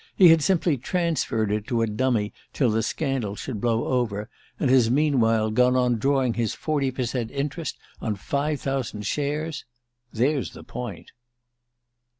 [0.15, 4.71] he had simply transferred it to a dummy till the scandal should blow over, and
[4.71, 9.63] has meanwhile gone on drawing his forty per cent interest on five thousand shares?
[10.11, 11.11] There's the point."